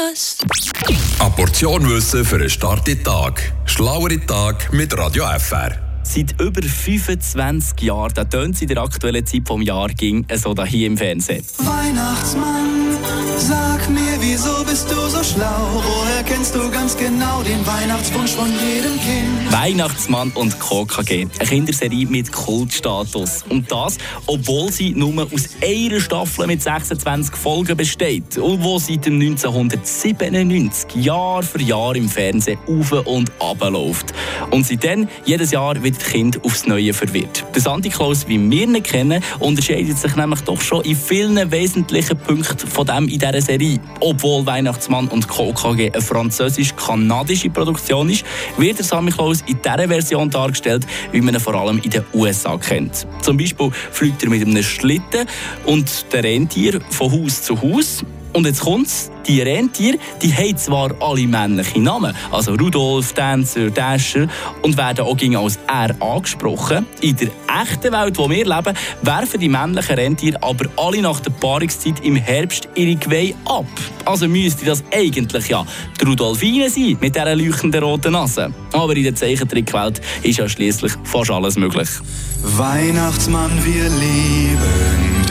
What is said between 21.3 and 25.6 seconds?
eine Kinderserie mit Kultstatus. Und das, obwohl sie nur aus